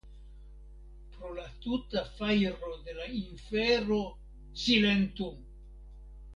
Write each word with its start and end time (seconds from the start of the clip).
Pro 1.17 1.33
la 1.39 1.43
tuta 1.65 2.03
fajro 2.17 2.71
de 2.87 2.97
la 3.01 3.05
infero, 3.19 4.01
silentu! 4.65 5.33